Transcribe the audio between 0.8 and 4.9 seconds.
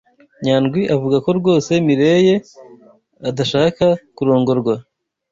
avuga ko rwose Mirelle adashaka kurongorwa.